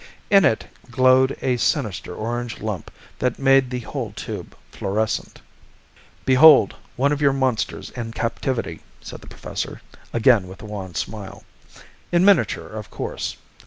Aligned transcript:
In 0.31 0.45
it, 0.45 0.65
glowed 0.89 1.37
a 1.43 1.57
sinister 1.57 2.15
orange 2.15 2.59
lump 2.59 2.89
that 3.19 3.37
made 3.37 3.69
the 3.69 3.81
whole 3.81 4.13
tube 4.15 4.57
fluorescent. 4.71 5.41
"Behold 6.25 6.73
one 6.95 7.11
of 7.11 7.21
your 7.21 7.33
monsters 7.33 7.91
in 7.91 8.11
captivity!" 8.11 8.81
said 8.99 9.21
the 9.21 9.27
professor, 9.29 9.83
again 10.11 10.47
with 10.47 10.63
a 10.63 10.65
wan 10.65 10.95
smile. 10.95 11.43
"In 12.11 12.25
miniature, 12.25 12.65
of 12.65 12.89
course. 12.89 13.37